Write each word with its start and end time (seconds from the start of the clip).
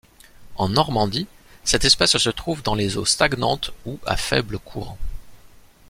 En 0.55 0.67
Normandie, 0.69 1.27
cette 1.63 1.85
espèce 1.85 2.17
se 2.17 2.29
trouve 2.31 2.63
dans 2.63 2.73
les 2.73 2.97
eaux 2.97 3.05
stagnantes 3.05 3.69
ou 3.85 3.99
à 4.07 4.17
faible 4.17 4.57
courant. 4.57 4.97